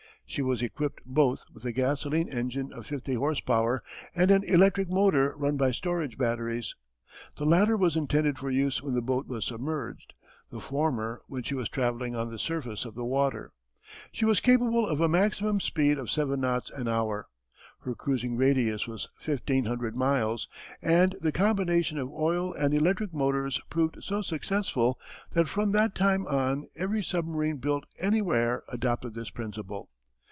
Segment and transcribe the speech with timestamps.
[0.27, 3.83] She was equipped both with a gasoline engine of fifty horse power
[4.15, 6.73] and an electric motor run by storage batteries.
[7.35, 10.13] The latter was intended for use when the boat was submerged,
[10.49, 13.51] the former when she was travelling on the surface of the water.
[14.13, 17.27] She was capable of a maximum speed of seven knots an hour.
[17.81, 20.47] Her cruising radius was 1500 miles
[20.81, 24.97] and the combination of oil and electric motors proved so successful
[25.33, 29.89] that from that time on every submarine built anywhere adopted this principle.